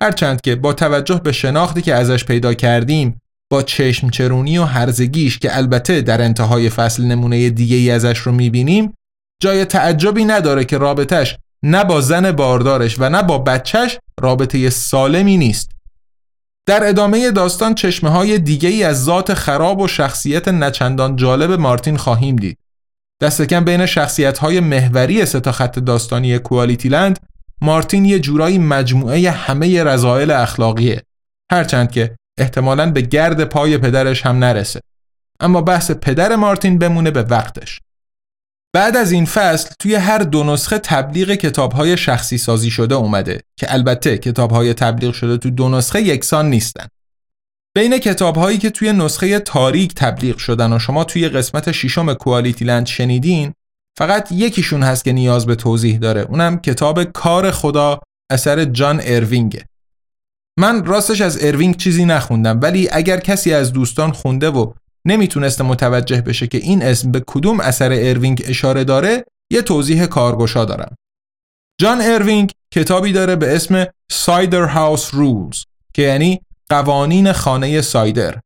هرچند 0.00 0.40
که 0.40 0.56
با 0.56 0.72
توجه 0.72 1.20
به 1.24 1.32
شناختی 1.32 1.82
که 1.82 1.94
ازش 1.94 2.24
پیدا 2.24 2.54
کردیم 2.54 3.20
با 3.50 3.62
چشم 3.62 4.10
چرونی 4.10 4.58
و 4.58 4.64
هرزگیش 4.64 5.38
که 5.38 5.56
البته 5.56 6.00
در 6.00 6.22
انتهای 6.22 6.70
فصل 6.70 7.04
نمونه 7.04 7.50
دیگه 7.50 7.76
ای 7.76 7.90
ازش 7.90 8.18
رو 8.18 8.32
می‌بینیم 8.32 8.94
جای 9.42 9.64
تعجبی 9.64 10.24
نداره 10.24 10.64
که 10.64 10.78
رابطش 10.78 11.36
نه 11.62 11.84
با 11.84 12.00
زن 12.00 12.32
باردارش 12.32 12.96
و 12.98 13.08
نه 13.08 13.22
با 13.22 13.38
بچهش 13.38 13.98
رابطه 14.20 14.70
سالمی 14.70 15.36
نیست. 15.36 15.70
در 16.66 16.88
ادامه 16.88 17.30
داستان 17.30 17.74
چشمه 17.74 18.10
های 18.10 18.38
دیگه 18.38 18.68
ای 18.68 18.84
از 18.84 19.04
ذات 19.04 19.34
خراب 19.34 19.80
و 19.80 19.88
شخصیت 19.88 20.48
نچندان 20.48 21.16
جالب 21.16 21.52
مارتین 21.52 21.96
خواهیم 21.96 22.36
دید. 22.36 22.58
دست 23.20 23.42
کم 23.42 23.64
بین 23.64 23.86
شخصیت 23.86 24.38
های 24.38 24.60
محوری 24.60 25.26
ستا 25.26 25.52
خط 25.52 25.78
داستانی 25.78 26.38
کوالیتی 26.38 26.88
لند 26.88 27.18
مارتین 27.60 28.04
یه 28.04 28.18
جورایی 28.18 28.58
مجموعه 28.58 29.30
همه 29.30 29.84
رضایل 29.84 30.30
اخلاقیه. 30.30 31.02
هرچند 31.52 31.90
که 31.90 32.16
احتمالاً 32.38 32.90
به 32.90 33.00
گرد 33.00 33.44
پای 33.44 33.78
پدرش 33.78 34.26
هم 34.26 34.38
نرسه. 34.38 34.80
اما 35.40 35.60
بحث 35.60 35.90
پدر 35.90 36.36
مارتین 36.36 36.78
بمونه 36.78 37.10
به 37.10 37.22
وقتش. 37.22 37.80
بعد 38.74 38.96
از 38.96 39.12
این 39.12 39.24
فصل 39.24 39.70
توی 39.78 39.94
هر 39.94 40.18
دو 40.18 40.44
نسخه 40.44 40.78
تبلیغ 40.78 41.30
کتابهای 41.34 41.96
شخصی 41.96 42.38
سازی 42.38 42.70
شده 42.70 42.94
اومده 42.94 43.40
که 43.56 43.74
البته 43.74 44.18
کتابهای 44.18 44.74
تبلیغ 44.74 45.12
شده 45.12 45.36
تو 45.36 45.50
دو 45.50 45.68
نسخه 45.68 46.02
یکسان 46.02 46.50
نیستن. 46.50 46.86
بین 47.74 47.98
کتابهایی 47.98 48.58
که 48.58 48.70
توی 48.70 48.92
نسخه 48.92 49.38
تاریک 49.38 49.94
تبلیغ 49.94 50.36
شدن 50.36 50.72
و 50.72 50.78
شما 50.78 51.04
توی 51.04 51.28
قسمت 51.28 51.72
ششم 51.72 52.14
QualityLand 52.14 52.86
شنیدین 52.86 53.52
فقط 53.98 54.32
یکیشون 54.32 54.82
هست 54.82 55.04
که 55.04 55.12
نیاز 55.12 55.46
به 55.46 55.54
توضیح 55.54 55.98
داره 55.98 56.20
اونم 56.20 56.58
کتاب 56.60 57.04
کار 57.04 57.50
خدا 57.50 58.00
اثر 58.30 58.64
جان 58.64 59.00
اروینگه 59.04 59.64
من 60.58 60.84
راستش 60.84 61.20
از 61.20 61.44
اروینگ 61.44 61.76
چیزی 61.76 62.04
نخوندم 62.04 62.60
ولی 62.62 62.88
اگر 62.92 63.20
کسی 63.20 63.52
از 63.54 63.72
دوستان 63.72 64.12
خونده 64.12 64.50
و 64.50 64.72
نمی‌تونسته 65.04 65.64
متوجه 65.64 66.20
بشه 66.20 66.46
که 66.46 66.58
این 66.58 66.82
اسم 66.82 67.10
به 67.10 67.22
کدوم 67.26 67.60
اثر 67.60 67.92
اروینگ 67.92 68.42
اشاره 68.46 68.84
داره 68.84 69.24
یه 69.50 69.62
توضیح 69.62 70.06
کارگشا 70.06 70.64
دارم. 70.64 70.96
جان 71.80 72.00
اروینگ 72.00 72.52
کتابی 72.74 73.12
داره 73.12 73.36
به 73.36 73.56
اسم 73.56 73.86
Cider 74.10 74.64
House 74.64 75.14
Rules 75.14 75.64
که 75.94 76.02
یعنی 76.02 76.40
قوانین 76.68 77.32
خانه 77.32 77.80
سایدر. 77.80 78.40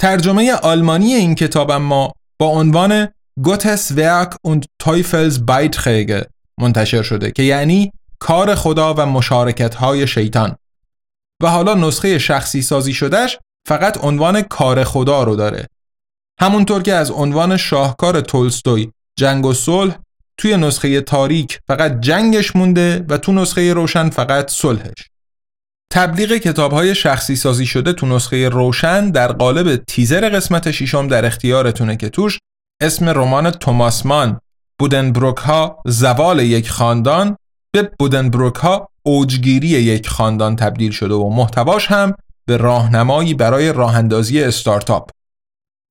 ترجمه 0.00 0.52
آلمانی 0.52 1.14
این 1.14 1.34
کتاب 1.34 1.70
اما 1.70 2.12
با 2.38 2.46
عنوان 2.46 3.08
گوتس 3.42 3.92
ورک 3.92 4.30
und 4.46 4.60
Teufels 4.82 5.38
Beiträge 5.38 6.24
منتشر 6.58 7.02
شده 7.02 7.30
که 7.30 7.42
یعنی 7.42 7.92
کار 8.18 8.54
خدا 8.54 8.94
و 8.94 9.06
مشارکت 9.06 10.04
شیطان 10.06 10.56
و 11.42 11.50
حالا 11.50 11.74
نسخه 11.74 12.18
شخصی 12.18 12.62
سازی 12.62 12.92
شدهش 12.92 13.38
فقط 13.66 14.04
عنوان 14.04 14.42
کار 14.42 14.84
خدا 14.84 15.22
رو 15.22 15.36
داره 15.36 15.66
همونطور 16.40 16.82
که 16.82 16.94
از 16.94 17.10
عنوان 17.10 17.56
شاهکار 17.56 18.20
تولستوی 18.20 18.90
جنگ 19.18 19.46
و 19.46 19.52
صلح 19.52 19.98
توی 20.36 20.56
نسخه 20.56 21.00
تاریک 21.00 21.60
فقط 21.68 22.00
جنگش 22.00 22.56
مونده 22.56 23.06
و 23.08 23.18
تو 23.18 23.32
نسخه 23.32 23.72
روشن 23.72 24.10
فقط 24.10 24.50
صلحش. 24.50 25.08
تبلیغ 25.92 26.32
کتاب 26.32 26.72
های 26.72 26.94
شخصی 26.94 27.36
سازی 27.36 27.66
شده 27.66 27.92
تو 27.92 28.06
نسخه 28.06 28.48
روشن 28.48 29.10
در 29.10 29.32
قالب 29.32 29.76
تیزر 29.76 30.28
قسمت 30.28 30.70
ششم 30.70 31.08
در 31.08 31.24
اختیارتونه 31.26 31.96
که 31.96 32.08
توش 32.08 32.38
اسم 32.80 33.08
رمان 33.08 33.50
توماسمان 33.50 34.40
بودنبروک 34.78 35.36
ها 35.36 35.82
زوال 35.86 36.40
یک 36.40 36.70
خاندان 36.70 37.36
به 37.72 37.90
بودنبروک 37.98 38.54
ها 38.54 38.88
اوجگیری 39.02 39.68
یک 39.68 40.08
خاندان 40.08 40.56
تبدیل 40.56 40.90
شده 40.90 41.14
و 41.14 41.30
محتواش 41.30 41.86
هم 41.86 42.14
به 42.44 42.56
راهنمایی 42.56 43.34
برای 43.34 43.72
راهندازی 43.72 44.42
استارتاپ. 44.42 45.10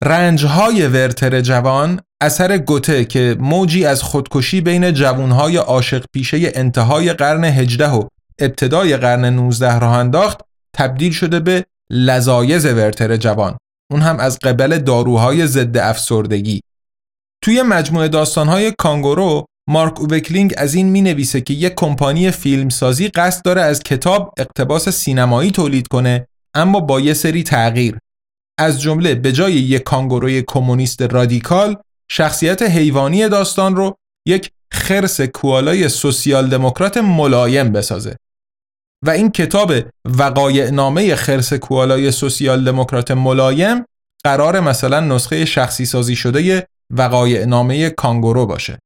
رنجهای 0.04 0.88
ورتر 0.88 1.42
جوان 1.42 2.00
اثر 2.22 2.58
گوته 2.58 3.06
که 3.06 3.38
موجی 3.40 3.86
از 3.86 4.04
خودکشی 4.04 4.62
بین 4.62 4.94
جوانهای 4.94 5.58
عاشق 5.58 6.06
پیشه 6.14 6.52
انتهای 6.56 7.14
قرن 7.14 7.44
18 7.44 7.90
و 7.90 8.08
ابتدای 8.40 8.98
قرن 8.98 9.26
19 9.26 9.80
راه 9.80 9.98
انداخت 9.98 10.42
تبدیل 10.76 11.12
شده 11.12 11.40
به 11.40 11.66
لذایذ 11.90 12.66
ورتر 12.66 13.18
جوان 13.18 13.58
اون 13.92 14.02
هم 14.02 14.20
از 14.20 14.40
قبل 14.40 14.78
داروهای 14.78 15.48
ضد 15.48 15.78
افسردگی 15.78 16.62
توی 17.44 17.62
مجموعه 17.62 18.08
داستانهای 18.08 18.74
کانگورو 18.78 19.46
مارک 19.70 20.00
اووه 20.00 20.18
کلینگ 20.18 20.54
از 20.58 20.74
این 20.74 20.90
می 20.90 21.02
نویسه 21.02 21.42
که 21.42 21.54
یک 21.54 21.74
کمپانی 21.76 22.32
فیلمسازی 22.32 23.08
قصد 23.08 23.46
داره 23.46 23.62
از 23.62 23.80
کتاب 23.80 24.34
اقتباس 24.38 24.90
سینمایی 24.90 25.52
تولید 25.52 25.88
کنه 25.88 26.28
اما 26.56 26.80
با 26.80 27.00
یه 27.00 27.14
سری 27.14 27.44
تغییر. 27.44 27.98
از 28.58 28.82
جمله 28.82 29.16
به 29.16 29.32
جای 29.32 29.54
یک 29.54 29.84
کانگوروی 29.84 30.44
کمونیست 30.48 31.02
رادیکال 31.02 31.78
شخصیت 32.10 32.62
حیوانی 32.62 33.30
داستان 33.30 33.76
رو 33.76 33.98
یک 34.28 34.52
خرس 34.72 35.22
کوالای 35.22 35.90
سوسیال 35.90 36.50
دموکرات 36.50 36.98
ملایم 36.98 37.72
بسازه. 37.72 38.16
و 39.06 39.10
این 39.10 39.32
کتاب 39.32 39.74
وقایع 40.06 40.70
نامه 40.70 41.16
خرس 41.16 41.54
کوالای 41.54 42.12
سوسیال 42.12 42.64
دموکرات 42.64 43.12
ملایم 43.12 43.86
قراره 44.24 44.60
مثلا 44.60 45.00
نسخه 45.00 45.46
شخصی 45.46 45.86
سازی 45.86 46.16
شده 46.16 46.68
وقایع 46.90 47.46
نامه 47.46 47.90
کانگورو 47.90 48.46
باشه. 48.46 48.80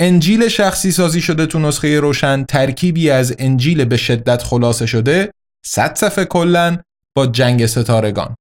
انجیل 0.00 0.48
شخصی 0.48 0.92
سازی 0.92 1.20
شده 1.20 1.46
تو 1.46 1.58
نسخه 1.58 2.00
روشن 2.00 2.44
ترکیبی 2.44 3.10
از 3.10 3.34
انجیل 3.38 3.84
به 3.84 3.96
شدت 3.96 4.42
خلاصه 4.42 4.86
شده 4.86 5.30
100 5.64 5.94
صفحه 5.94 6.24
کلا 6.24 6.78
با 7.14 7.26
جنگ 7.26 7.66
ستارگان 7.66 8.34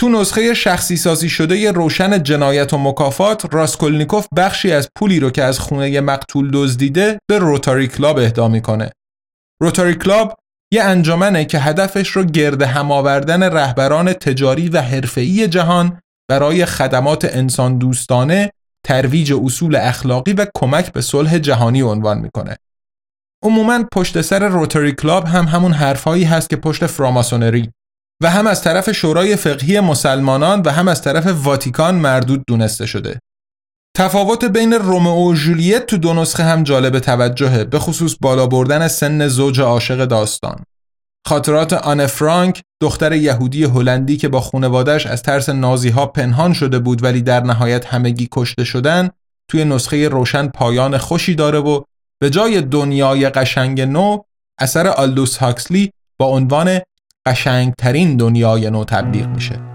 تو 0.00 0.08
نسخه 0.08 0.54
شخصی 0.54 0.96
سازی 0.96 1.28
شده 1.28 1.72
روشن 1.72 2.22
جنایت 2.22 2.72
و 2.72 2.78
مکافات 2.78 3.54
راسکولنیکوف 3.54 4.26
بخشی 4.36 4.72
از 4.72 4.88
پولی 4.98 5.20
رو 5.20 5.30
که 5.30 5.42
از 5.42 5.58
خونه 5.58 6.00
مقتول 6.00 6.50
دزدیده 6.52 7.18
به 7.26 7.38
Rotary 7.38 7.88
Club 7.88 8.18
اهدا 8.18 8.48
می‌کنه. 8.48 8.90
Rotary 9.62 9.94
Club 9.94 10.36
یه 10.72 10.82
انجمنه 10.82 11.44
که 11.44 11.58
هدفش 11.58 12.08
رو 12.08 12.24
گرد 12.24 12.62
هم 12.62 12.92
آوردن 12.92 13.42
رهبران 13.42 14.12
تجاری 14.12 14.68
و 14.68 14.80
حرفه‌ای 14.80 15.48
جهان 15.48 16.00
برای 16.28 16.66
خدمات 16.66 17.24
انسان 17.24 17.78
دوستانه، 17.78 18.50
ترویج 18.86 19.32
اصول 19.32 19.76
اخلاقی 19.76 20.32
و 20.32 20.46
کمک 20.54 20.92
به 20.92 21.00
صلح 21.00 21.38
جهانی 21.38 21.82
عنوان 21.82 22.18
می‌کنه. 22.18 22.56
عموما 23.44 23.84
پشت 23.92 24.20
سر 24.20 24.48
Rotary 24.48 24.92
Club 24.92 25.26
هم 25.26 25.44
همون 25.44 25.72
حرفهایی 25.72 26.24
هست 26.24 26.50
که 26.50 26.56
پشت 26.56 26.86
فراماسونری 26.86 27.70
و 28.22 28.30
هم 28.30 28.46
از 28.46 28.62
طرف 28.62 28.92
شورای 28.92 29.36
فقهی 29.36 29.80
مسلمانان 29.80 30.62
و 30.62 30.70
هم 30.70 30.88
از 30.88 31.02
طرف 31.02 31.26
واتیکان 31.44 31.94
مردود 31.94 32.42
دونسته 32.48 32.86
شده. 32.86 33.18
تفاوت 33.96 34.44
بین 34.44 34.72
رومئو 34.72 35.30
و 35.30 35.34
جولیت 35.34 35.86
تو 35.86 35.96
دو 35.96 36.14
نسخه 36.14 36.42
هم 36.42 36.62
جالب 36.62 36.98
توجهه 36.98 37.64
به 37.64 37.78
خصوص 37.78 38.16
بالا 38.20 38.46
بردن 38.46 38.88
سن 38.88 39.28
زوج 39.28 39.60
عاشق 39.60 40.04
داستان. 40.04 40.64
خاطرات 41.26 41.72
آن 41.72 42.06
فرانک 42.06 42.62
دختر 42.82 43.12
یهودی 43.12 43.64
هلندی 43.64 44.16
که 44.16 44.28
با 44.28 44.40
خونوادش 44.40 45.06
از 45.06 45.22
ترس 45.22 45.48
نازی 45.48 45.88
ها 45.88 46.06
پنهان 46.06 46.52
شده 46.52 46.78
بود 46.78 47.04
ولی 47.04 47.22
در 47.22 47.40
نهایت 47.40 47.86
همگی 47.86 48.28
کشته 48.32 48.64
شدن 48.64 49.10
توی 49.50 49.64
نسخه 49.64 50.08
روشن 50.08 50.48
پایان 50.48 50.98
خوشی 50.98 51.34
داره 51.34 51.58
و 51.58 51.82
به 52.22 52.30
جای 52.30 52.60
دنیای 52.60 53.28
قشنگ 53.28 53.80
نو 53.80 54.18
اثر 54.58 54.86
آلدوس 54.86 55.36
هاکسلی 55.36 55.92
با 56.18 56.26
عنوان 56.26 56.80
قشنگترین 57.26 58.16
دنیای 58.16 58.70
نو 58.70 58.84
تبلیغ 58.84 59.26
میشه. 59.26 59.69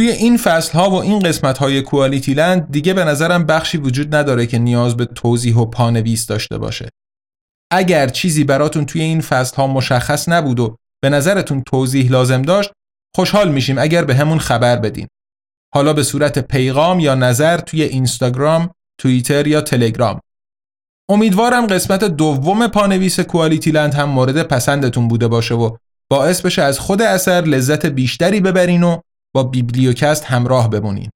توی 0.00 0.10
این 0.10 0.36
فصل 0.36 0.72
ها 0.72 0.90
و 0.90 0.94
این 0.94 1.18
قسمت 1.18 1.58
های 1.58 1.82
کوالیتی 1.82 2.34
لند 2.34 2.72
دیگه 2.72 2.94
به 2.94 3.04
نظرم 3.04 3.46
بخشی 3.46 3.78
وجود 3.78 4.14
نداره 4.14 4.46
که 4.46 4.58
نیاز 4.58 4.96
به 4.96 5.04
توضیح 5.04 5.56
و 5.56 5.64
پانویس 5.64 6.26
داشته 6.26 6.58
باشه. 6.58 6.88
اگر 7.72 8.08
چیزی 8.08 8.44
براتون 8.44 8.86
توی 8.86 9.02
این 9.02 9.20
فصل 9.20 9.56
ها 9.56 9.66
مشخص 9.66 10.28
نبود 10.28 10.60
و 10.60 10.76
به 11.02 11.08
نظرتون 11.08 11.62
توضیح 11.62 12.10
لازم 12.10 12.42
داشت 12.42 12.70
خوشحال 13.16 13.52
میشیم 13.52 13.78
اگر 13.78 14.04
به 14.04 14.14
همون 14.14 14.38
خبر 14.38 14.76
بدین. 14.76 15.08
حالا 15.74 15.92
به 15.92 16.02
صورت 16.02 16.38
پیغام 16.38 17.00
یا 17.00 17.14
نظر 17.14 17.56
توی 17.56 17.82
اینستاگرام، 17.82 18.70
توییتر 19.00 19.46
یا 19.46 19.60
تلگرام. 19.60 20.20
امیدوارم 21.10 21.66
قسمت 21.66 22.04
دوم 22.04 22.66
پانویس 22.66 23.20
کوالیتی 23.20 23.70
لند 23.70 23.94
هم 23.94 24.08
مورد 24.08 24.42
پسندتون 24.42 25.08
بوده 25.08 25.28
باشه 25.28 25.54
و 25.54 25.76
باعث 26.10 26.40
بشه 26.40 26.62
از 26.62 26.78
خود 26.78 27.02
اثر 27.02 27.40
لذت 27.40 27.86
بیشتری 27.86 28.40
ببرین 28.40 28.82
و 28.82 29.00
با 29.34 29.42
Bibliocast 29.42 30.24
همراه 30.24 30.70
بمونین. 30.70 31.10